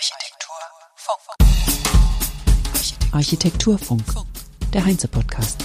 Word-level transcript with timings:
Architekturfunk. 0.00 1.36
Architekturfunk, 3.12 4.02
der 4.72 4.86
Heinze-Podcast. 4.86 5.62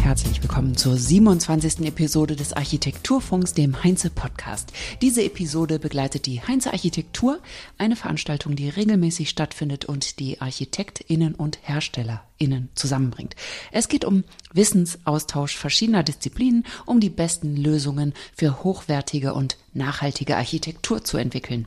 Herzlich 0.00 0.40
willkommen 0.54 0.76
zur 0.76 0.96
27. 0.96 1.80
Episode 1.80 2.36
des 2.36 2.52
Architekturfunks, 2.52 3.54
dem 3.54 3.82
Heinze 3.82 4.08
Podcast. 4.08 4.72
Diese 5.02 5.24
Episode 5.24 5.80
begleitet 5.80 6.26
die 6.26 6.42
Heinze 6.42 6.72
Architektur, 6.72 7.40
eine 7.76 7.96
Veranstaltung, 7.96 8.54
die 8.54 8.68
regelmäßig 8.68 9.30
stattfindet 9.30 9.84
und 9.84 10.20
die 10.20 10.40
ArchitektInnen 10.40 11.34
und 11.34 11.58
HerstellerInnen 11.62 12.68
zusammenbringt. 12.76 13.34
Es 13.72 13.88
geht 13.88 14.04
um 14.04 14.22
Wissensaustausch 14.52 15.56
verschiedener 15.56 16.04
Disziplinen, 16.04 16.64
um 16.86 17.00
die 17.00 17.10
besten 17.10 17.56
Lösungen 17.56 18.14
für 18.32 18.62
hochwertige 18.62 19.34
und 19.34 19.58
nachhaltige 19.72 20.36
Architektur 20.36 21.02
zu 21.02 21.16
entwickeln. 21.16 21.66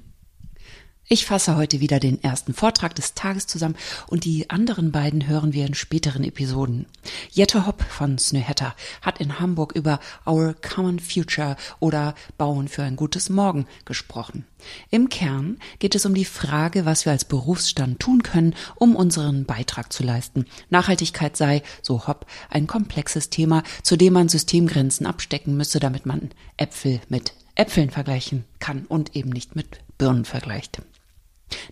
Ich 1.10 1.26
fasse 1.26 1.56
heute 1.56 1.80
wieder 1.80 2.02
den 2.02 2.22
ersten 2.22 2.54
Vortrag 2.54 2.94
des 2.94 3.14
Tages 3.14 3.48
zusammen 3.48 3.78
und 4.08 4.26
die 4.26 4.50
anderen 4.50 4.92
beiden 4.92 5.26
hören 5.26 5.54
wir 5.54 5.66
in 5.66 5.74
späteren 5.74 6.26
Episoden. 6.26 6.86
Jette 7.32 7.66
Hopp 7.66 7.82
von 7.82 8.18
Snöhetter 8.18 8.76
hat 9.02 9.22
in 9.22 9.40
Hamburg 9.40 9.72
über 9.74 10.02
Our 10.26 10.54
Common 10.56 11.00
Future 11.00 11.56
oder 11.80 12.14
Bauen 12.38 12.68
für 12.68 12.84
ein 12.84 12.98
gutes 12.98 13.30
Morgen 13.30 13.68
gesprochen. 13.86 14.46
Im 14.90 15.08
Kern 15.08 15.60
geht 15.80 15.96
es 15.96 16.06
um 16.06 16.14
die 16.14 16.26
Frage, 16.26 16.84
was 16.84 17.06
wir 17.06 17.14
als 17.14 17.24
Berufsstand 17.24 18.02
tun 18.02 18.22
können, 18.22 18.54
um 18.76 18.94
unseren 18.94 19.46
Beitrag 19.46 19.94
zu 19.94 20.04
leisten. 20.04 20.46
Nachhaltigkeit 20.70 21.38
sei, 21.38 21.64
so 21.82 22.06
Hopp, 22.06 22.26
ein 22.50 22.68
komplexes 22.68 23.30
Thema, 23.30 23.64
zu 23.82 23.96
dem 23.96 24.12
man 24.12 24.28
Systemgrenzen 24.28 25.06
abstecken 25.06 25.56
müsse, 25.56 25.80
damit 25.80 26.06
man 26.06 26.32
Äpfel 26.58 27.00
mit 27.08 27.32
Äpfeln 27.56 27.92
vergleichen 27.92 28.44
kann 28.60 28.86
und 28.88 29.16
eben 29.16 29.30
nicht 29.30 29.56
mit 29.56 29.80
Birnen 29.98 30.26
vergleicht. 30.26 30.82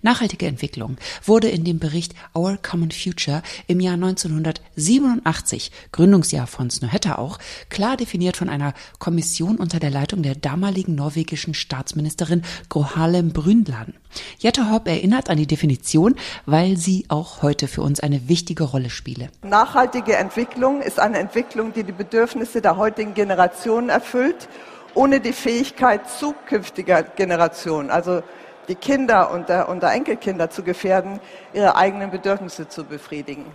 Nachhaltige 0.01 0.47
Entwicklung 0.47 0.97
wurde 1.23 1.49
in 1.49 1.63
dem 1.63 1.79
Bericht 1.79 2.13
Our 2.35 2.57
Common 2.57 2.91
Future 2.91 3.41
im 3.67 3.79
Jahr 3.79 3.95
1987, 3.95 5.71
Gründungsjahr 5.91 6.47
von 6.47 6.69
Snøhetta 6.69 7.17
auch, 7.17 7.39
klar 7.69 7.97
definiert 7.97 8.37
von 8.37 8.49
einer 8.49 8.73
Kommission 8.99 9.57
unter 9.57 9.79
der 9.79 9.89
Leitung 9.89 10.23
der 10.23 10.35
damaligen 10.35 10.95
norwegischen 10.95 11.53
Staatsministerin 11.53 12.43
Gro 12.69 12.95
Harlem 12.95 13.33
Brundtland. 13.33 13.93
Jette 14.37 14.71
Hopp 14.71 14.87
erinnert 14.87 15.29
an 15.29 15.37
die 15.37 15.47
Definition, 15.47 16.15
weil 16.45 16.77
sie 16.77 17.05
auch 17.09 17.41
heute 17.41 17.67
für 17.67 17.81
uns 17.81 17.99
eine 17.99 18.29
wichtige 18.29 18.63
Rolle 18.63 18.89
spiele. 18.89 19.29
Nachhaltige 19.43 20.15
Entwicklung 20.15 20.81
ist 20.81 20.99
eine 20.99 21.19
Entwicklung, 21.19 21.73
die 21.73 21.83
die 21.83 21.91
Bedürfnisse 21.91 22.61
der 22.61 22.77
heutigen 22.77 23.13
Generation 23.13 23.89
erfüllt, 23.89 24.47
ohne 24.93 25.19
die 25.19 25.33
Fähigkeit 25.33 26.09
zukünftiger 26.09 27.03
Generationen, 27.03 27.89
also 27.89 28.23
die 28.67 28.75
Kinder 28.75 29.31
und 29.31 29.49
der, 29.49 29.69
und 29.69 29.81
der 29.81 29.91
Enkelkinder 29.91 30.49
zu 30.49 30.63
gefährden, 30.63 31.19
ihre 31.53 31.75
eigenen 31.75 32.11
Bedürfnisse 32.11 32.67
zu 32.67 32.83
befriedigen. 32.83 33.45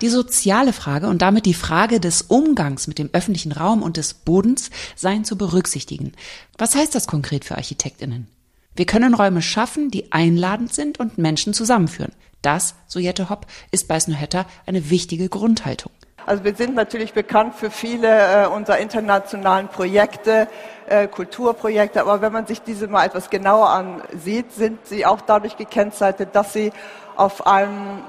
Die 0.00 0.08
soziale 0.08 0.72
Frage 0.72 1.08
und 1.08 1.22
damit 1.22 1.44
die 1.44 1.54
Frage 1.54 1.98
des 1.98 2.22
Umgangs 2.22 2.86
mit 2.86 2.98
dem 2.98 3.10
öffentlichen 3.12 3.50
Raum 3.50 3.82
und 3.82 3.96
des 3.96 4.14
Bodens 4.14 4.70
seien 4.94 5.24
zu 5.24 5.36
berücksichtigen. 5.36 6.12
Was 6.56 6.76
heißt 6.76 6.94
das 6.94 7.08
konkret 7.08 7.44
für 7.44 7.56
Architektinnen? 7.56 8.28
Wir 8.76 8.86
können 8.86 9.14
Räume 9.14 9.42
schaffen, 9.42 9.90
die 9.90 10.12
einladend 10.12 10.72
sind 10.72 11.00
und 11.00 11.18
Menschen 11.18 11.52
zusammenführen. 11.52 12.12
Das, 12.42 12.76
so 12.86 13.00
Jette 13.00 13.28
Hopp, 13.28 13.46
ist 13.72 13.88
bei 13.88 13.98
Snøhetta 13.98 14.46
eine 14.66 14.88
wichtige 14.90 15.28
Grundhaltung. 15.28 15.90
Also 16.28 16.44
wir 16.44 16.54
sind 16.54 16.74
natürlich 16.74 17.14
bekannt 17.14 17.54
für 17.54 17.70
viele 17.70 18.44
äh, 18.44 18.46
unserer 18.48 18.76
internationalen 18.76 19.68
Projekte, 19.68 20.46
äh, 20.86 21.08
Kulturprojekte, 21.08 22.02
aber 22.02 22.20
wenn 22.20 22.34
man 22.34 22.46
sich 22.46 22.60
diese 22.60 22.86
mal 22.86 23.06
etwas 23.06 23.30
genauer 23.30 23.70
ansieht, 23.70 24.52
sind 24.52 24.86
sie 24.86 25.06
auch 25.06 25.22
dadurch 25.22 25.56
gekennzeichnet, 25.56 26.34
dass 26.34 26.52
sie 26.52 26.70
auf 27.16 27.46
einem 27.46 28.02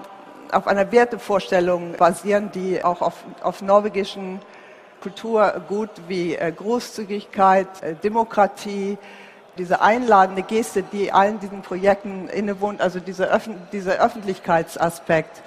auf 0.51 0.67
einer 0.67 0.91
Wertevorstellung 0.91 1.93
basieren, 1.93 2.51
die 2.51 2.83
auch 2.83 3.01
auf, 3.01 3.23
auf 3.41 3.61
norwegischen 3.61 4.41
Kulturgut 5.01 5.91
wie 6.09 6.35
äh, 6.35 6.51
Großzügigkeit, 6.51 7.67
äh, 7.81 7.95
Demokratie, 7.95 8.97
diese 9.57 9.79
einladende 9.79 10.41
Geste, 10.41 10.83
die 10.83 11.13
allen 11.13 11.39
diesen 11.39 11.61
Projekten 11.61 12.27
innewohnt, 12.27 12.81
also 12.81 12.99
dieser, 12.99 13.27
Öffn 13.27 13.55
dieser 13.71 13.93
Öffentlichkeitsaspekt. 14.03 15.41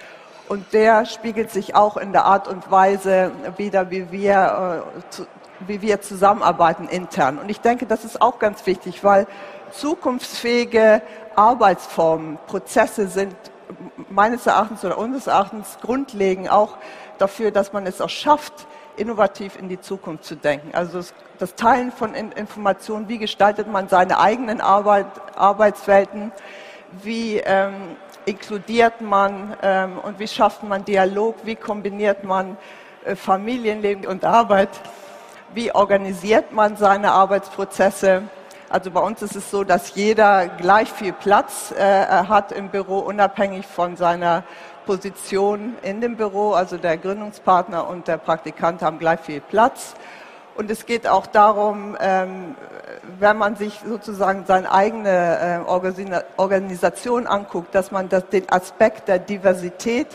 Und 0.52 0.74
der 0.74 1.06
spiegelt 1.06 1.50
sich 1.50 1.74
auch 1.74 1.96
in 1.96 2.12
der 2.12 2.26
Art 2.26 2.46
und 2.46 2.70
Weise 2.70 3.30
wieder, 3.56 3.90
wie 3.90 4.12
wir, 4.12 4.84
äh, 5.18 5.22
wie 5.66 5.80
wir 5.80 6.02
zusammenarbeiten 6.02 6.88
intern. 6.88 7.38
Und 7.38 7.48
ich 7.48 7.62
denke, 7.62 7.86
das 7.86 8.04
ist 8.04 8.20
auch 8.20 8.38
ganz 8.38 8.66
wichtig, 8.66 9.02
weil 9.02 9.26
zukunftsfähige 9.70 11.00
Arbeitsformen, 11.36 12.36
Prozesse 12.46 13.08
sind 13.08 13.34
meines 14.10 14.46
Erachtens 14.46 14.84
oder 14.84 14.98
unseres 14.98 15.26
Erachtens 15.26 15.78
grundlegend 15.80 16.50
auch 16.50 16.76
dafür, 17.16 17.50
dass 17.50 17.72
man 17.72 17.86
es 17.86 18.02
auch 18.02 18.10
schafft, 18.10 18.66
innovativ 18.98 19.58
in 19.58 19.70
die 19.70 19.80
Zukunft 19.80 20.24
zu 20.24 20.36
denken. 20.36 20.74
Also 20.74 21.02
das, 21.38 21.54
Teilen 21.54 21.90
von 21.90 22.14
Informationen, 22.14 23.08
wie 23.08 23.16
gestaltet 23.16 23.72
man 23.72 23.88
seine 23.88 24.20
eigenen 24.20 24.60
Arbeit, 24.60 25.06
Arbeitswelten, 25.34 26.30
wie 27.02 27.38
ähm, 27.38 27.96
inkludiert 28.25 29.00
man 29.00 29.56
ähm, 29.62 29.99
und 29.99 30.19
wie 30.19 30.28
schafft 30.28 30.62
man 30.62 30.84
Dialog, 30.84 31.37
wie 31.44 31.56
kombiniert 31.56 32.25
man 32.25 32.56
äh, 33.05 33.16
Familienleben 33.16 34.06
und 34.06 34.25
Arbeit, 34.25 34.71
wie 35.55 35.72
organisiert 35.72 36.53
man 36.53 36.77
seine 36.77 37.12
Arbeitsprozesse. 37.12 38.22
Also 38.69 38.91
bei 38.91 39.00
uns 39.00 39.21
ist 39.21 39.37
es 39.37 39.50
so, 39.50 39.65
dass 39.65 39.94
jeder 39.94 40.49
gleich 40.49 40.91
viel 40.91 41.12
Platz 41.12 41.72
äh, 41.72 42.06
hat 42.06 42.53
im 42.53 42.71
Büro, 42.71 43.00
unabhängig 43.00 43.66
von 43.66 43.97
seiner 43.97 44.44
Position 44.87 45.77
in 45.82 46.00
dem 46.00 46.16
Büro. 46.16 46.53
Also 46.53 46.78
der 46.78 46.97
Gründungspartner 46.97 47.87
und 47.87 48.09
der 48.09 48.16
Praktikant 48.16 48.82
haben 48.82 48.99
gleich 48.99 49.21
viel 49.21 49.41
Platz. 49.41 49.94
Und 50.54 50.70
es 50.70 50.84
geht 50.84 51.06
auch 51.06 51.26
darum, 51.26 51.96
ähm, 52.00 52.56
wenn 53.18 53.38
man 53.38 53.56
sich 53.56 53.80
sozusagen 53.86 54.44
seine 54.46 54.70
eigene 54.70 55.64
äh, 55.66 56.28
Organisation 56.36 57.26
anguckt, 57.26 57.74
dass 57.74 57.90
man 57.90 58.08
den 58.08 58.50
Aspekt 58.50 59.08
der 59.08 59.18
Diversität 59.18 60.08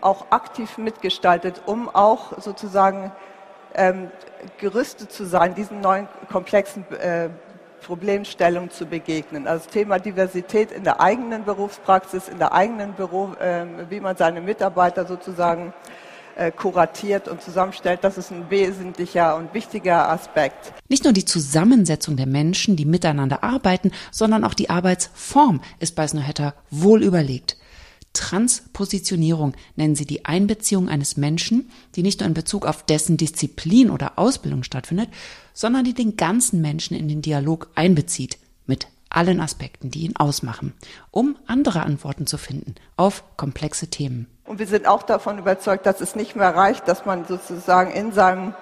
auch 0.00 0.26
aktiv 0.30 0.78
mitgestaltet, 0.78 1.62
um 1.66 1.88
auch 1.94 2.40
sozusagen 2.40 3.12
ähm, 3.74 4.10
gerüstet 4.58 5.12
zu 5.12 5.24
sein, 5.24 5.54
diesen 5.54 5.80
neuen 5.80 6.08
komplexen 6.32 6.84
äh, 6.92 7.28
Problemstellungen 7.84 8.70
zu 8.70 8.86
begegnen. 8.86 9.46
Also 9.46 9.68
Thema 9.68 9.98
Diversität 9.98 10.72
in 10.72 10.84
der 10.84 11.00
eigenen 11.00 11.44
Berufspraxis, 11.44 12.28
in 12.28 12.38
der 12.38 12.52
eigenen 12.52 12.94
Büro, 12.94 13.30
wie 13.88 14.00
man 14.00 14.16
seine 14.16 14.40
Mitarbeiter 14.40 15.06
sozusagen 15.06 15.72
kuratiert 16.56 17.28
und 17.28 17.40
zusammenstellt, 17.42 18.00
das 18.02 18.18
ist 18.18 18.30
ein 18.30 18.50
wesentlicher 18.50 19.36
und 19.36 19.54
wichtiger 19.54 20.10
Aspekt. 20.10 20.72
Nicht 20.88 21.04
nur 21.04 21.12
die 21.12 21.24
Zusammensetzung 21.24 22.16
der 22.16 22.26
Menschen, 22.26 22.76
die 22.76 22.84
miteinander 22.84 23.42
arbeiten, 23.42 23.90
sondern 24.10 24.44
auch 24.44 24.54
die 24.54 24.70
Arbeitsform 24.70 25.60
ist 25.80 25.94
bei 25.96 26.06
Snowhatter 26.06 26.54
wohl 26.70 27.02
überlegt. 27.02 27.56
Transpositionierung 28.16 29.54
nennen 29.76 29.94
sie 29.94 30.06
die 30.06 30.24
Einbeziehung 30.24 30.88
eines 30.88 31.16
Menschen, 31.16 31.70
die 31.94 32.02
nicht 32.02 32.20
nur 32.20 32.26
in 32.26 32.34
Bezug 32.34 32.66
auf 32.66 32.82
dessen 32.82 33.16
Disziplin 33.16 33.90
oder 33.90 34.18
Ausbildung 34.18 34.62
stattfindet, 34.62 35.10
sondern 35.52 35.84
die 35.84 35.94
den 35.94 36.16
ganzen 36.16 36.60
Menschen 36.60 36.96
in 36.96 37.08
den 37.08 37.20
Dialog 37.20 37.68
einbezieht, 37.74 38.38
mit 38.66 38.88
allen 39.10 39.40
Aspekten, 39.40 39.90
die 39.90 40.04
ihn 40.04 40.16
ausmachen, 40.16 40.74
um 41.10 41.36
andere 41.46 41.82
Antworten 41.82 42.26
zu 42.26 42.38
finden 42.38 42.74
auf 42.96 43.22
komplexe 43.36 43.88
Themen. 43.88 44.26
Und 44.44 44.58
wir 44.58 44.66
sind 44.66 44.86
auch 44.86 45.02
davon 45.02 45.38
überzeugt, 45.38 45.86
dass 45.86 46.00
es 46.00 46.14
nicht 46.14 46.36
mehr 46.36 46.54
reicht, 46.54 46.86
dass 46.88 47.04
man 47.04 47.24
sozusagen 47.24 47.90
in 47.90 48.12
seinem 48.12 48.54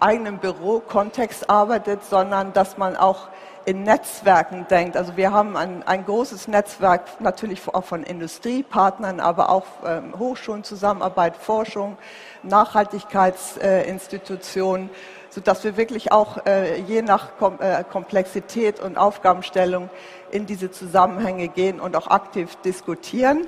eigenen 0.00 0.38
Bürokontext 0.38 1.48
arbeitet, 1.48 2.04
sondern 2.04 2.52
dass 2.52 2.76
man 2.76 2.96
auch 2.96 3.28
in 3.64 3.84
Netzwerken 3.84 4.66
denkt. 4.68 4.96
Also 4.96 5.16
wir 5.16 5.30
haben 5.32 5.56
ein, 5.56 5.84
ein 5.84 6.04
großes 6.04 6.48
Netzwerk 6.48 7.20
natürlich 7.20 7.62
auch 7.72 7.84
von 7.84 8.02
Industriepartnern, 8.02 9.20
aber 9.20 9.50
auch 9.50 9.66
ähm, 9.86 10.18
Hochschulen, 10.18 10.64
Zusammenarbeit, 10.64 11.36
Forschung, 11.36 11.96
Nachhaltigkeitsinstitutionen, 12.42 14.88
äh, 14.88 14.92
sodass 15.34 15.64
wir 15.64 15.76
wirklich 15.76 16.12
auch 16.12 16.44
äh, 16.46 16.80
je 16.82 17.02
nach 17.02 17.38
Kom 17.38 17.58
äh, 17.60 17.84
Komplexität 17.84 18.80
und 18.80 18.98
Aufgabenstellung 18.98 19.88
in 20.30 20.46
diese 20.46 20.70
Zusammenhänge 20.70 21.48
gehen 21.48 21.80
und 21.80 21.96
auch 21.96 22.06
aktiv 22.06 22.56
diskutieren. 22.64 23.46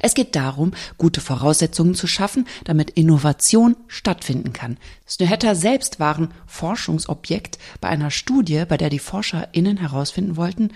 Es 0.00 0.14
geht 0.14 0.36
darum, 0.36 0.72
gute 0.98 1.20
Voraussetzungen 1.20 1.94
zu 1.94 2.06
schaffen, 2.06 2.46
damit 2.64 2.90
Innovation 2.90 3.76
stattfinden 3.88 4.52
kann. 4.52 4.78
Snøhetta 5.06 5.54
selbst 5.54 6.00
waren 6.00 6.32
Forschungsobjekt 6.46 7.58
bei 7.80 7.88
einer 7.88 8.10
Studie, 8.10 8.64
bei 8.66 8.76
der 8.76 8.88
die 8.88 8.98
ForscherInnen 8.98 9.76
herausfinden 9.76 10.36
wollten, 10.36 10.72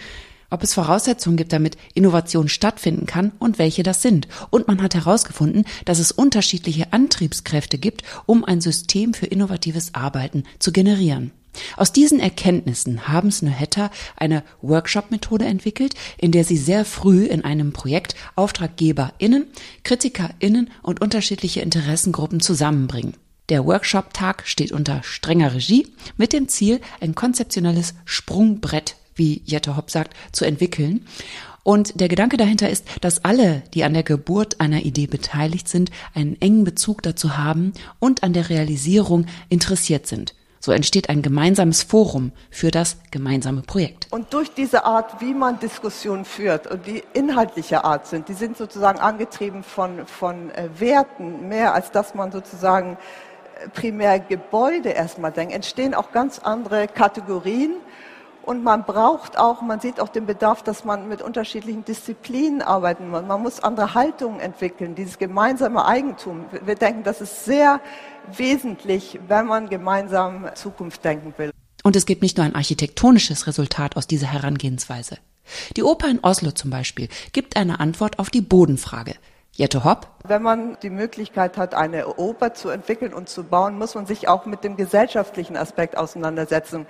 ob 0.50 0.62
es 0.62 0.74
Voraussetzungen 0.74 1.36
gibt, 1.36 1.52
damit 1.52 1.76
Innovation 1.94 2.48
stattfinden 2.48 3.06
kann 3.06 3.32
und 3.38 3.58
welche 3.58 3.82
das 3.82 4.02
sind. 4.02 4.28
Und 4.50 4.68
man 4.68 4.82
hat 4.82 4.94
herausgefunden, 4.94 5.64
dass 5.84 5.98
es 5.98 6.12
unterschiedliche 6.12 6.92
Antriebskräfte 6.92 7.78
gibt, 7.78 8.02
um 8.26 8.44
ein 8.44 8.60
System 8.60 9.14
für 9.14 9.26
innovatives 9.26 9.94
Arbeiten 9.94 10.44
zu 10.58 10.72
generieren. 10.72 11.32
Aus 11.76 11.92
diesen 11.92 12.20
Erkenntnissen 12.20 13.08
haben 13.08 13.30
Snöhetter 13.30 13.90
eine 14.16 14.44
Workshop-Methode 14.62 15.44
entwickelt, 15.44 15.94
in 16.16 16.32
der 16.32 16.44
sie 16.44 16.56
sehr 16.56 16.84
früh 16.84 17.24
in 17.24 17.44
einem 17.44 17.72
Projekt 17.72 18.14
AuftraggeberInnen, 18.36 19.46
KritikerInnen 19.82 20.70
und 20.82 21.00
unterschiedliche 21.00 21.60
Interessengruppen 21.60 22.40
zusammenbringen. 22.40 23.14
Der 23.48 23.66
Workshop-Tag 23.66 24.46
steht 24.46 24.70
unter 24.70 25.02
strenger 25.02 25.54
Regie 25.54 25.88
mit 26.16 26.32
dem 26.32 26.46
Ziel, 26.46 26.80
ein 27.00 27.16
konzeptionelles 27.16 27.94
Sprungbrett, 28.04 28.94
wie 29.20 29.42
Jette 29.44 29.76
Hopp 29.76 29.90
sagt, 29.90 30.14
zu 30.32 30.44
entwickeln. 30.44 31.06
Und 31.62 32.00
der 32.00 32.08
Gedanke 32.08 32.36
dahinter 32.36 32.70
ist, 32.70 32.86
dass 33.02 33.24
alle, 33.24 33.62
die 33.74 33.84
an 33.84 33.92
der 33.92 34.02
Geburt 34.02 34.60
einer 34.60 34.80
Idee 34.80 35.06
beteiligt 35.06 35.68
sind, 35.68 35.90
einen 36.14 36.40
engen 36.40 36.64
Bezug 36.64 37.02
dazu 37.02 37.36
haben 37.36 37.74
und 38.00 38.22
an 38.22 38.32
der 38.32 38.48
Realisierung 38.48 39.26
interessiert 39.50 40.06
sind. 40.06 40.34
So 40.62 40.72
entsteht 40.72 41.08
ein 41.08 41.22
gemeinsames 41.22 41.82
Forum 41.82 42.32
für 42.50 42.70
das 42.70 42.98
gemeinsame 43.10 43.62
Projekt. 43.62 44.08
Und 44.10 44.32
durch 44.34 44.52
diese 44.52 44.84
Art, 44.84 45.20
wie 45.20 45.32
man 45.32 45.58
Diskussionen 45.58 46.26
führt 46.26 46.66
und 46.66 46.86
die 46.86 47.02
inhaltliche 47.14 47.84
Art 47.84 48.06
sind, 48.06 48.28
die 48.28 48.34
sind 48.34 48.58
sozusagen 48.58 48.98
angetrieben 48.98 49.62
von, 49.62 50.06
von 50.06 50.50
äh, 50.50 50.68
Werten, 50.78 51.48
mehr 51.48 51.72
als 51.72 51.92
dass 51.92 52.14
man 52.14 52.30
sozusagen 52.30 52.98
äh, 53.64 53.68
primär 53.70 54.18
Gebäude 54.18 54.90
erstmal 54.90 55.32
denkt, 55.32 55.54
entstehen 55.54 55.94
auch 55.94 56.12
ganz 56.12 56.38
andere 56.38 56.88
Kategorien 56.88 57.72
und 58.42 58.64
man 58.64 58.84
braucht 58.84 59.38
auch, 59.38 59.62
man 59.62 59.80
sieht 59.80 60.00
auch 60.00 60.08
den 60.08 60.26
Bedarf, 60.26 60.62
dass 60.62 60.84
man 60.84 61.08
mit 61.08 61.22
unterschiedlichen 61.22 61.84
Disziplinen 61.84 62.62
arbeiten 62.62 63.10
muss. 63.10 63.22
Man 63.22 63.42
muss 63.42 63.60
andere 63.60 63.94
Haltungen 63.94 64.40
entwickeln, 64.40 64.94
dieses 64.94 65.18
gemeinsame 65.18 65.84
Eigentum. 65.84 66.46
Wir 66.64 66.74
denken, 66.74 67.02
das 67.02 67.20
ist 67.20 67.44
sehr 67.44 67.80
wesentlich, 68.36 69.20
wenn 69.28 69.46
man 69.46 69.68
gemeinsam 69.68 70.48
Zukunft 70.54 71.04
denken 71.04 71.34
will. 71.36 71.50
Und 71.82 71.96
es 71.96 72.06
gibt 72.06 72.22
nicht 72.22 72.36
nur 72.36 72.46
ein 72.46 72.54
architektonisches 72.54 73.46
Resultat 73.46 73.96
aus 73.96 74.06
dieser 74.06 74.26
Herangehensweise. 74.26 75.18
Die 75.76 75.82
Oper 75.82 76.08
in 76.08 76.20
Oslo 76.20 76.52
zum 76.52 76.70
Beispiel 76.70 77.08
gibt 77.32 77.56
eine 77.56 77.80
Antwort 77.80 78.18
auf 78.18 78.30
die 78.30 78.42
Bodenfrage. 78.42 79.14
Jette 79.52 79.84
Hopp. 79.84 80.08
Wenn 80.24 80.42
man 80.42 80.78
die 80.82 80.90
Möglichkeit 80.90 81.58
hat, 81.58 81.74
eine 81.74 82.16
Oper 82.16 82.54
zu 82.54 82.68
entwickeln 82.68 83.12
und 83.12 83.28
zu 83.28 83.44
bauen, 83.44 83.76
muss 83.76 83.94
man 83.94 84.06
sich 84.06 84.28
auch 84.28 84.46
mit 84.46 84.64
dem 84.64 84.76
gesellschaftlichen 84.76 85.56
Aspekt 85.56 85.98
auseinandersetzen 85.98 86.86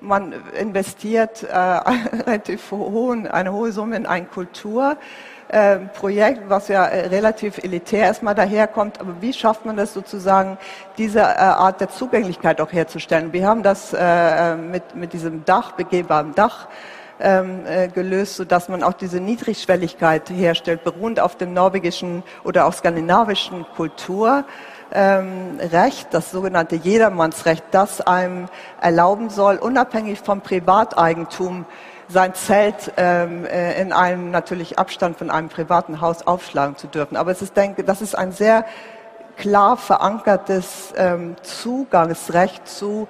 man 0.00 0.34
investiert 0.58 1.42
äh, 1.42 1.56
relativ 2.26 2.70
hohen, 2.70 3.26
eine 3.26 3.52
hohe 3.52 3.72
Summe 3.72 3.96
in 3.96 4.06
ein 4.06 4.30
Kulturprojekt, 4.30 5.08
äh, 5.50 6.48
was 6.48 6.68
ja 6.68 6.86
äh, 6.86 7.06
relativ 7.08 7.58
elitär 7.58 8.04
erstmal 8.04 8.34
daherkommt. 8.34 9.00
Aber 9.00 9.14
wie 9.20 9.32
schafft 9.32 9.64
man 9.66 9.76
das 9.76 9.94
sozusagen, 9.94 10.58
diese 10.96 11.20
äh, 11.20 11.22
Art 11.22 11.80
der 11.80 11.90
Zugänglichkeit 11.90 12.60
auch 12.60 12.72
herzustellen? 12.72 13.32
Wir 13.32 13.46
haben 13.46 13.62
das 13.62 13.92
äh, 13.92 13.98
äh, 13.98 14.56
mit, 14.56 14.94
mit 14.94 15.12
diesem 15.12 15.44
Dach, 15.44 15.72
begehbaren 15.72 16.34
Dach, 16.34 16.68
ähm, 17.20 17.66
äh, 17.66 17.88
gelöst, 17.88 18.36
sodass 18.36 18.68
man 18.68 18.84
auch 18.84 18.92
diese 18.92 19.18
Niedrigschwelligkeit 19.20 20.30
herstellt, 20.30 20.84
beruhend 20.84 21.18
auf 21.18 21.36
dem 21.36 21.52
norwegischen 21.52 22.22
oder 22.44 22.66
auch 22.66 22.72
skandinavischen 22.72 23.66
Kultur 23.74 24.44
ähm, 24.92 25.58
Recht, 25.60 26.08
das 26.12 26.30
sogenannte 26.30 26.76
Jedermannsrecht, 26.76 27.64
das 27.70 28.00
einem 28.00 28.46
erlauben 28.80 29.30
soll, 29.30 29.56
unabhängig 29.56 30.20
vom 30.20 30.40
Privateigentum 30.40 31.66
sein 32.08 32.34
Zelt 32.34 32.92
ähm, 32.96 33.44
äh, 33.44 33.80
in 33.80 33.92
einem 33.92 34.30
natürlich 34.30 34.78
Abstand 34.78 35.18
von 35.18 35.30
einem 35.30 35.48
privaten 35.48 36.00
Haus 36.00 36.26
aufschlagen 36.26 36.76
zu 36.76 36.86
dürfen. 36.86 37.16
Aber 37.16 37.30
es 37.30 37.42
ist, 37.42 37.56
denke, 37.56 37.84
das 37.84 38.00
ist 38.00 38.16
ein 38.16 38.32
sehr 38.32 38.64
klar 39.36 39.76
verankertes 39.76 40.92
ähm, 40.96 41.36
Zugangsrecht 41.42 42.66
zu 42.66 43.08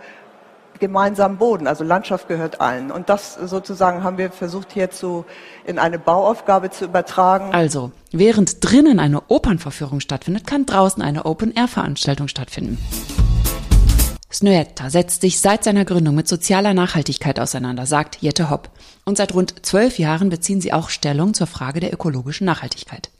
gemeinsamen 0.79 1.39
Boden. 1.39 1.67
Also 1.67 1.85
Landschaft 1.85 2.29
gehört 2.29 2.61
allen. 2.61 2.91
Und 2.91 3.09
das 3.09 3.35
sozusagen 3.35 4.03
haben 4.03 4.19
wir 4.19 4.31
versucht 4.31 4.73
hierzu 4.73 5.25
in 5.65 5.79
eine 5.79 5.99
Bauaufgabe 5.99 6.71
zu 6.71 6.85
übertragen. 6.85 7.53
Also, 7.53 7.93
während 8.13 8.65
drinnen 8.65 8.99
eine 8.99 9.23
Opernverführung 9.29 10.01
stattfindet, 10.01 10.47
kann 10.47 10.67
draußen 10.67 11.03
eine 11.03 11.25
Open-Air-Veranstaltung 11.27 12.29
stattfinden. 12.29 12.79
Snöetta 14.31 14.91
setzt 14.91 15.23
sich 15.23 15.41
seit 15.41 15.65
seiner 15.65 15.87
Gründung 15.87 16.15
mit 16.15 16.29
sozialer 16.29 16.75
Nachhaltigkeit 16.75 17.41
auseinander, 17.41 17.87
sagt 17.87 18.19
Jette 18.21 18.51
Hopp. 18.51 18.71
Und 19.05 19.17
seit 19.17 19.33
rund 19.35 19.65
zwölf 19.65 19.99
Jahren 19.99 20.29
beziehen 20.29 20.61
sie 20.61 20.73
auch 20.73 20.91
Stellung 20.91 21.33
zur 21.33 21.47
Frage 21.47 21.81
der 21.81 21.95
ökologischen 21.95 22.45
Nachhaltigkeit. 22.45 23.11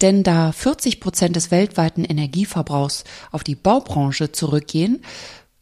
Denn 0.00 0.22
da 0.22 0.52
40 0.52 1.00
Prozent 1.00 1.36
des 1.36 1.50
weltweiten 1.50 2.04
Energieverbrauchs 2.04 3.04
auf 3.32 3.44
die 3.44 3.54
Baubranche 3.54 4.32
zurückgehen, 4.32 5.02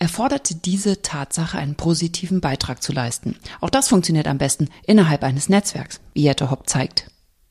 erforderte 0.02 0.56
diese 0.56 1.00
Tatsache 1.00 1.56
einen 1.56 1.76
positiven 1.76 2.40
Beitrag 2.40 2.82
zu 2.82 2.92
leisten. 2.92 3.36
Auch 3.60 3.70
das 3.70 3.88
funktioniert 3.88 4.26
am 4.26 4.36
besten 4.36 4.68
innerhalb 4.84 5.22
eines 5.22 5.48
Netzwerks, 5.48 6.00
wie 6.12 6.24
Jette 6.24 6.50
Hopp 6.50 6.68
zeigt. 6.68 7.06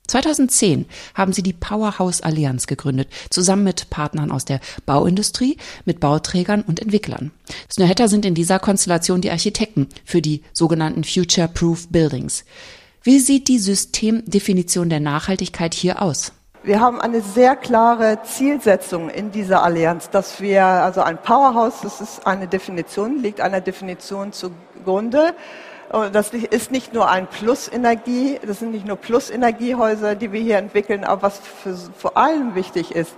2010 0.07 0.85
haben 1.13 1.31
sie 1.31 1.43
die 1.43 1.53
Powerhouse 1.53 2.19
Allianz 2.19 2.67
gegründet, 2.67 3.07
zusammen 3.29 3.63
mit 3.63 3.89
Partnern 3.89 4.31
aus 4.31 4.43
der 4.43 4.59
Bauindustrie, 4.85 5.55
mit 5.85 6.01
Bauträgern 6.01 6.61
und 6.61 6.81
Entwicklern. 6.81 7.31
Snöhetter 7.71 8.09
sind 8.09 8.25
in 8.25 8.35
dieser 8.35 8.59
Konstellation 8.59 9.21
die 9.21 9.31
Architekten 9.31 9.87
für 10.03 10.21
die 10.21 10.43
sogenannten 10.51 11.05
Future 11.05 11.47
Proof 11.47 11.87
Buildings. 11.87 12.43
Wie 13.01 13.19
sieht 13.19 13.47
die 13.47 13.59
Systemdefinition 13.59 14.89
der 14.89 14.99
Nachhaltigkeit 14.99 15.73
hier 15.73 16.01
aus? 16.01 16.33
Wir 16.63 16.79
haben 16.79 17.01
eine 17.01 17.21
sehr 17.21 17.55
klare 17.55 18.19
Zielsetzung 18.21 19.09
in 19.09 19.31
dieser 19.31 19.63
Allianz, 19.63 20.11
dass 20.11 20.39
wir, 20.41 20.63
also 20.63 21.01
ein 21.01 21.17
Powerhouse, 21.17 21.81
das 21.81 22.01
ist 22.01 22.27
eine 22.27 22.47
Definition, 22.47 23.17
liegt 23.17 23.41
einer 23.41 23.61
Definition 23.61 24.31
zugrunde. 24.31 25.33
Das 26.13 26.29
ist 26.29 26.69
nicht 26.69 26.93
nur 26.93 27.09
ein 27.09 27.25
Plusenergie, 27.25 28.39
das 28.45 28.59
sind 28.59 28.73
nicht 28.73 28.85
nur 28.85 28.97
Plusenergiehäuser, 28.97 30.13
die 30.13 30.31
wir 30.31 30.39
hier 30.39 30.59
entwickeln, 30.59 31.03
aber 31.03 31.23
was 31.23 31.39
für, 31.39 31.75
vor 31.97 32.15
allem 32.15 32.53
wichtig 32.53 32.93
ist, 32.95 33.15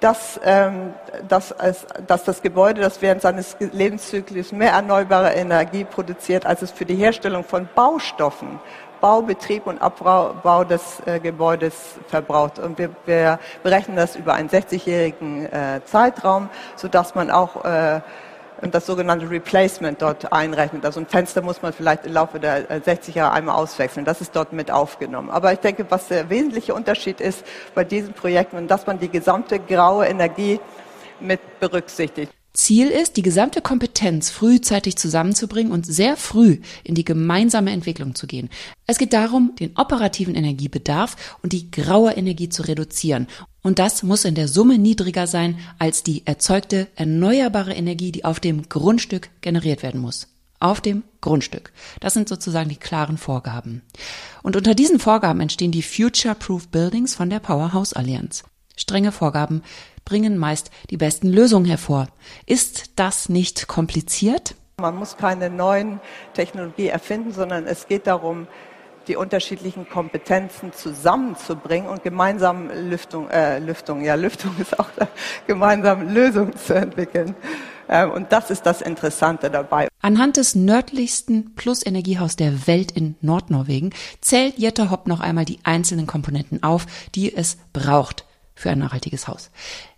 dass, 0.00 0.40
ähm, 0.44 0.92
dass, 1.28 1.52
es, 1.52 1.86
dass 2.08 2.24
das 2.24 2.42
Gebäude, 2.42 2.80
das 2.80 3.00
während 3.02 3.22
seines 3.22 3.56
Lebenszyklus 3.60 4.50
mehr 4.50 4.72
erneuerbare 4.72 5.34
Energie 5.34 5.84
produziert, 5.84 6.44
als 6.44 6.62
es 6.62 6.72
für 6.72 6.86
die 6.86 6.96
Herstellung 6.96 7.44
von 7.44 7.68
Baustoffen 7.72 8.58
Baubetrieb 9.00 9.66
und 9.66 9.80
Abbau 9.80 10.64
des 10.64 11.02
äh, 11.06 11.20
Gebäudes 11.20 11.96
verbraucht. 12.08 12.58
Und 12.58 12.78
wir, 12.78 12.90
wir, 13.06 13.38
berechnen 13.62 13.96
das 13.96 14.16
über 14.16 14.34
einen 14.34 14.48
60-jährigen 14.48 15.46
äh, 15.46 15.80
Zeitraum, 15.84 16.48
sodass 16.76 17.14
man 17.14 17.30
auch 17.30 17.64
äh, 17.64 18.00
das 18.62 18.86
sogenannte 18.86 19.30
Replacement 19.30 20.02
dort 20.02 20.32
einrechnet. 20.32 20.84
Also 20.84 21.00
ein 21.00 21.06
Fenster 21.06 21.40
muss 21.42 21.62
man 21.62 21.72
vielleicht 21.72 22.04
im 22.06 22.12
Laufe 22.12 22.38
der 22.38 22.82
60 22.82 23.14
äh, 23.14 23.18
Jahre 23.18 23.32
einmal 23.32 23.56
auswechseln. 23.56 24.04
Das 24.04 24.20
ist 24.20 24.36
dort 24.36 24.52
mit 24.52 24.70
aufgenommen. 24.70 25.30
Aber 25.30 25.52
ich 25.52 25.60
denke, 25.60 25.86
was 25.88 26.08
der 26.08 26.28
wesentliche 26.28 26.74
Unterschied 26.74 27.20
ist 27.20 27.44
bei 27.74 27.84
diesen 27.84 28.12
Projekten, 28.12 28.68
dass 28.68 28.86
man 28.86 28.98
die 28.98 29.08
gesamte 29.08 29.58
graue 29.58 30.06
Energie 30.06 30.60
mit 31.20 31.60
berücksichtigt. 31.60 32.32
Ziel 32.52 32.88
ist, 32.88 33.16
die 33.16 33.22
gesamte 33.22 33.60
Kompetenz 33.60 34.30
frühzeitig 34.30 34.96
zusammenzubringen 34.96 35.72
und 35.72 35.86
sehr 35.86 36.16
früh 36.16 36.58
in 36.82 36.94
die 36.94 37.04
gemeinsame 37.04 37.70
Entwicklung 37.70 38.14
zu 38.14 38.26
gehen. 38.26 38.50
Es 38.86 38.98
geht 38.98 39.12
darum, 39.12 39.54
den 39.58 39.76
operativen 39.76 40.34
Energiebedarf 40.34 41.38
und 41.42 41.52
die 41.52 41.70
graue 41.70 42.12
Energie 42.12 42.48
zu 42.48 42.62
reduzieren. 42.62 43.28
Und 43.62 43.78
das 43.78 44.02
muss 44.02 44.24
in 44.24 44.34
der 44.34 44.48
Summe 44.48 44.78
niedriger 44.78 45.26
sein 45.26 45.58
als 45.78 46.02
die 46.02 46.26
erzeugte 46.26 46.88
erneuerbare 46.96 47.74
Energie, 47.74 48.10
die 48.10 48.24
auf 48.24 48.40
dem 48.40 48.68
Grundstück 48.68 49.30
generiert 49.42 49.82
werden 49.82 50.00
muss. 50.00 50.26
Auf 50.58 50.80
dem 50.80 51.04
Grundstück. 51.20 51.72
Das 52.00 52.14
sind 52.14 52.28
sozusagen 52.28 52.68
die 52.68 52.76
klaren 52.76 53.16
Vorgaben. 53.16 53.82
Und 54.42 54.56
unter 54.56 54.74
diesen 54.74 54.98
Vorgaben 54.98 55.40
entstehen 55.40 55.72
die 55.72 55.82
Future 55.82 56.34
Proof 56.34 56.68
Buildings 56.68 57.14
von 57.14 57.30
der 57.30 57.38
Powerhouse 57.38 57.92
Allianz. 57.92 58.44
Strenge 58.80 59.12
Vorgaben 59.12 59.62
bringen 60.06 60.38
meist 60.38 60.70
die 60.88 60.96
besten 60.96 61.28
Lösungen 61.28 61.66
hervor. 61.66 62.08
Ist 62.46 62.92
das 62.96 63.28
nicht 63.28 63.68
kompliziert? 63.68 64.54
Man 64.80 64.96
muss 64.96 65.18
keine 65.18 65.50
neuen 65.50 66.00
Technologie 66.32 66.88
erfinden, 66.88 67.32
sondern 67.32 67.66
es 67.66 67.86
geht 67.86 68.06
darum, 68.06 68.48
die 69.06 69.16
unterschiedlichen 69.16 69.88
Kompetenzen 69.88 70.72
zusammenzubringen 70.72 71.90
und 71.90 72.02
gemeinsam 72.02 72.70
Lüftung, 72.70 73.28
äh, 73.28 73.58
Lüftung, 73.58 74.02
ja, 74.02 74.14
Lüftung 74.14 74.52
ist 74.58 74.78
auch 74.78 74.88
da, 74.96 75.08
gemeinsam 75.46 76.08
Lösungen 76.08 76.56
zu 76.56 76.74
entwickeln. 76.74 77.34
Ähm, 77.88 78.12
und 78.12 78.32
das 78.32 78.50
ist 78.50 78.64
das 78.64 78.80
Interessante 78.80 79.50
dabei. 79.50 79.88
Anhand 80.00 80.36
des 80.36 80.54
nördlichsten 80.54 81.54
Plus-Energiehaus 81.54 82.36
der 82.36 82.66
Welt 82.66 82.92
in 82.92 83.16
Nordnorwegen 83.20 83.92
zählt 84.20 84.58
Jette 84.58 84.90
Hopp 84.90 85.06
noch 85.06 85.20
einmal 85.20 85.44
die 85.44 85.58
einzelnen 85.64 86.06
Komponenten 86.06 86.62
auf, 86.62 86.86
die 87.14 87.34
es 87.34 87.58
braucht 87.72 88.24
für 88.54 88.70
ein 88.70 88.78
nachhaltiges 88.78 89.28
Haus. 89.28 89.50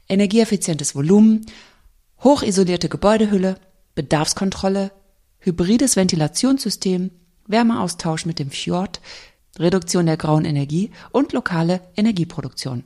Energieeffizientes 0.09 0.95
Volumen, 0.95 1.47
hochisolierte 2.23 2.89
Gebäudehülle, 2.89 3.57
Bedarfskontrolle, 3.95 4.91
hybrides 5.41 5.97
Ventilationssystem, 5.97 7.11
Wärmeaustausch 7.47 8.27
mit 8.27 8.39
dem 8.39 8.51
Fjord, 8.51 9.01
Reduktion 9.59 10.07
der 10.07 10.17
grauen 10.17 10.45
Energie 10.45 10.91
und 11.11 11.33
lokale 11.33 11.81
Energieproduktion. 11.97 12.85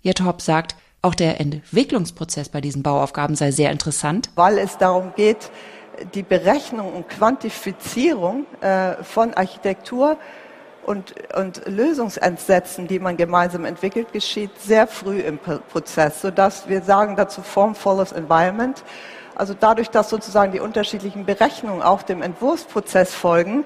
Jetop 0.00 0.40
sagt, 0.40 0.76
auch 1.00 1.14
der 1.14 1.40
Entwicklungsprozess 1.40 2.48
bei 2.48 2.60
diesen 2.60 2.82
Bauaufgaben 2.82 3.36
sei 3.36 3.52
sehr 3.52 3.70
interessant. 3.70 4.30
Weil 4.34 4.58
es 4.58 4.78
darum 4.78 5.12
geht, 5.14 5.50
die 6.14 6.22
Berechnung 6.22 6.92
und 6.92 7.08
Quantifizierung 7.08 8.46
äh, 8.60 9.02
von 9.04 9.34
Architektur 9.34 10.18
und, 10.84 11.14
und 11.36 11.62
Lösungsentsätzen, 11.66 12.88
die 12.88 12.98
man 12.98 13.16
gemeinsam 13.16 13.64
entwickelt, 13.64 14.12
geschieht 14.12 14.50
sehr 14.60 14.86
früh 14.86 15.20
im 15.20 15.38
Prozess, 15.38 16.22
sodass 16.22 16.68
wir 16.68 16.82
sagen 16.82 17.16
dazu 17.16 17.42
Form 17.42 17.74
follows 17.74 18.12
Environment. 18.12 18.82
Also 19.34 19.54
dadurch, 19.58 19.90
dass 19.90 20.08
sozusagen 20.08 20.52
die 20.52 20.60
unterschiedlichen 20.60 21.24
Berechnungen 21.24 21.82
auch 21.82 22.02
dem 22.02 22.22
Entwurfsprozess 22.22 23.14
folgen, 23.14 23.64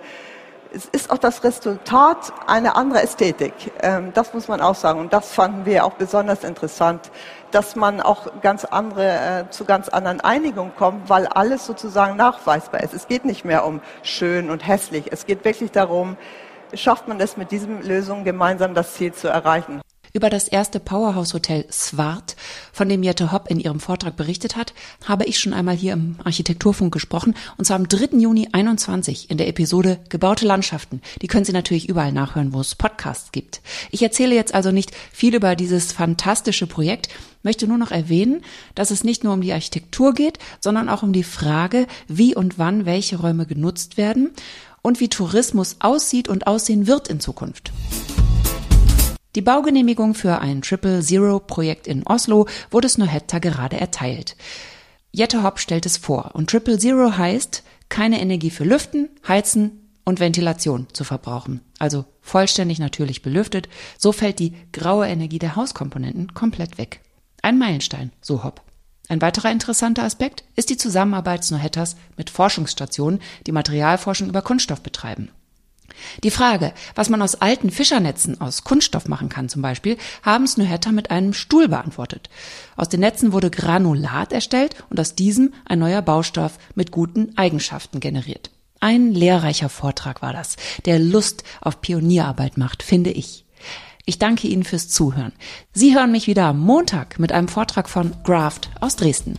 es 0.75 0.87
ist 0.87 1.11
auch 1.11 1.19
das 1.19 1.45
Resultat 1.45 2.33
eine 2.47 2.76
andere 2.76 3.02
Ästhetik. 3.02 3.52
Ähm, 3.83 4.12
das 4.14 4.33
muss 4.33 4.49
man 4.49 4.61
auch 4.61 4.75
sagen. 4.75 5.00
Und 5.00 5.12
das 5.12 5.33
fanden 5.33 5.66
wir 5.66 5.85
auch 5.85 5.92
besonders 5.92 6.45
interessant, 6.45 7.11
dass 7.50 7.76
man 7.76 8.00
auch 8.00 8.40
ganz 8.40 8.64
andere, 8.64 9.47
äh, 9.47 9.50
zu 9.50 9.64
ganz 9.64 9.88
anderen 9.88 10.21
Einigungen 10.21 10.75
kommt, 10.75 11.11
weil 11.11 11.26
alles 11.26 11.66
sozusagen 11.66 12.16
nachweisbar 12.16 12.83
ist. 12.83 12.95
Es 12.95 13.07
geht 13.07 13.25
nicht 13.25 13.45
mehr 13.45 13.66
um 13.66 13.81
schön 14.02 14.50
und 14.50 14.66
hässlich. 14.66 15.12
Es 15.12 15.26
geht 15.26 15.45
wirklich 15.45 15.73
darum, 15.73 16.16
schafft 16.74 17.08
man 17.08 17.20
es 17.20 17.36
mit 17.36 17.50
diesen 17.50 17.82
Lösungen 17.82 18.24
gemeinsam 18.24 18.74
das 18.74 18.94
Ziel 18.94 19.12
zu 19.12 19.28
erreichen. 19.28 19.80
Über 20.14 20.28
das 20.28 20.46
erste 20.46 20.78
Powerhouse-Hotel 20.78 21.64
Swart, 21.72 22.36
von 22.70 22.86
dem 22.86 23.02
Jette 23.02 23.32
Hopp 23.32 23.50
in 23.50 23.58
ihrem 23.58 23.80
Vortrag 23.80 24.14
berichtet 24.14 24.56
hat, 24.56 24.74
habe 25.06 25.24
ich 25.24 25.40
schon 25.40 25.54
einmal 25.54 25.74
hier 25.74 25.94
im 25.94 26.16
Architekturfunk 26.22 26.92
gesprochen, 26.92 27.34
und 27.56 27.64
zwar 27.64 27.76
am 27.76 27.88
3. 27.88 28.18
Juni 28.18 28.46
21 28.52 29.30
in 29.30 29.38
der 29.38 29.48
Episode 29.48 30.00
Gebaute 30.10 30.44
Landschaften. 30.44 31.00
Die 31.22 31.28
können 31.28 31.46
Sie 31.46 31.52
natürlich 31.52 31.88
überall 31.88 32.12
nachhören, 32.12 32.52
wo 32.52 32.60
es 32.60 32.74
Podcasts 32.74 33.32
gibt. 33.32 33.62
Ich 33.90 34.02
erzähle 34.02 34.34
jetzt 34.34 34.54
also 34.54 34.70
nicht 34.70 34.94
viel 35.12 35.34
über 35.34 35.56
dieses 35.56 35.92
fantastische 35.92 36.66
Projekt, 36.66 37.08
möchte 37.42 37.66
nur 37.66 37.78
noch 37.78 37.90
erwähnen, 37.90 38.42
dass 38.74 38.90
es 38.90 39.04
nicht 39.04 39.24
nur 39.24 39.32
um 39.32 39.40
die 39.40 39.54
Architektur 39.54 40.12
geht, 40.12 40.38
sondern 40.60 40.90
auch 40.90 41.02
um 41.02 41.14
die 41.14 41.24
Frage, 41.24 41.86
wie 42.06 42.36
und 42.36 42.58
wann 42.58 42.84
welche 42.84 43.16
Räume 43.16 43.46
genutzt 43.46 43.96
werden 43.96 44.32
und 44.82 45.00
wie 45.00 45.08
Tourismus 45.08 45.76
aussieht 45.80 46.28
und 46.28 46.46
aussehen 46.46 46.86
wird 46.86 47.08
in 47.08 47.20
Zukunft. 47.20 47.72
Die 49.34 49.40
Baugenehmigung 49.40 50.14
für 50.14 50.40
ein 50.40 50.60
Triple 50.60 51.00
Zero 51.00 51.40
Projekt 51.40 51.86
in 51.86 52.06
Oslo 52.06 52.46
wurde 52.70 52.88
Snohetta 52.88 53.38
gerade 53.38 53.80
erteilt. 53.80 54.36
Jette 55.10 55.42
Hopp 55.42 55.58
stellt 55.58 55.86
es 55.86 55.96
vor 55.96 56.32
und 56.34 56.50
Triple 56.50 56.78
Zero 56.78 57.16
heißt, 57.16 57.62
keine 57.88 58.20
Energie 58.20 58.50
für 58.50 58.64
Lüften, 58.64 59.08
Heizen 59.26 59.82
und 60.04 60.20
Ventilation 60.20 60.86
zu 60.92 61.04
verbrauchen. 61.04 61.60
Also 61.78 62.04
vollständig 62.20 62.78
natürlich 62.78 63.22
belüftet. 63.22 63.68
So 63.98 64.12
fällt 64.12 64.38
die 64.38 64.54
graue 64.72 65.06
Energie 65.06 65.38
der 65.38 65.56
Hauskomponenten 65.56 66.34
komplett 66.34 66.78
weg. 66.78 67.00
Ein 67.42 67.58
Meilenstein, 67.58 68.12
so 68.20 68.44
Hopp. 68.44 68.62
Ein 69.09 69.21
weiterer 69.21 69.50
interessanter 69.50 70.04
Aspekt 70.04 70.44
ist 70.56 70.71
die 70.71 70.76
Zusammenarbeit 70.76 71.44
Snohettas 71.44 71.97
mit 72.16 72.30
Forschungsstationen, 72.30 73.21
die 73.47 73.52
Materialforschung 73.52 74.28
über 74.28 74.42
Kunststoff 74.42 74.80
betreiben. 74.80 75.30
Die 76.25 76.30
Frage, 76.30 76.73
was 76.94 77.09
man 77.09 77.23
aus 77.23 77.35
alten 77.35 77.71
Fischernetzen 77.71 78.40
aus 78.40 78.64
Kunststoff 78.64 79.09
machen 79.09 79.28
kann 79.28 79.49
zum 79.49 79.62
Beispiel, 79.62 79.99
haben 80.23 80.47
Snöhetter 80.47 80.92
mit 80.92 81.11
einem 81.11 81.32
Stuhl 81.32 81.68
beantwortet. 81.68 82.30
Aus 82.76 82.88
den 82.88 83.00
Netzen 83.00 83.32
wurde 83.32 83.50
Granulat 83.50 84.32
erstellt 84.32 84.76
und 84.90 84.99
aus 84.99 85.14
diesem 85.14 85.52
ein 85.64 85.78
neuer 85.78 86.02
Baustoff 86.02 86.59
mit 86.75 86.90
guten 86.90 87.37
Eigenschaften 87.37 88.00
generiert. 88.00 88.50
Ein 88.80 89.12
lehrreicher 89.12 89.68
Vortrag 89.68 90.23
war 90.23 90.32
das, 90.32 90.56
der 90.87 90.99
Lust 90.99 91.44
auf 91.61 91.80
Pionierarbeit 91.80 92.59
macht, 92.59 92.82
finde 92.82 93.11
ich. 93.11 93.44
Ich 94.04 94.18
danke 94.18 94.49
Ihnen 94.49 94.64
fürs 94.64 94.88
Zuhören. 94.88 95.32
Sie 95.73 95.94
hören 95.94 96.11
mich 96.11 96.26
wieder 96.26 96.47
am 96.47 96.59
Montag 96.59 97.18
mit 97.18 97.32
einem 97.32 97.49
Vortrag 97.49 97.88
von 97.88 98.12
Graft 98.25 98.71
aus 98.80 98.97
Dresden. 98.97 99.38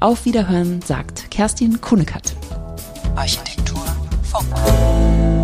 Auf 0.00 0.26
Wiederhören 0.26 0.82
sagt 0.82 1.30
Kerstin 1.30 1.80
Kunekat. 1.80 2.34
Architektur 3.16 3.84
Funk. 4.22 5.41